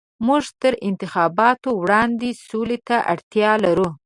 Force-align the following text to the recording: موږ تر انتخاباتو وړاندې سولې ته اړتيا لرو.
موږ 0.27 0.43
تر 0.61 0.73
انتخاباتو 0.89 1.69
وړاندې 1.81 2.29
سولې 2.47 2.77
ته 2.87 2.97
اړتيا 3.13 3.51
لرو. 3.65 3.89